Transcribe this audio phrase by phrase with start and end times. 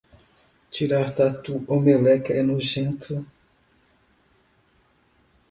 [0.75, 3.13] Tirar tatu ou meleca é nojento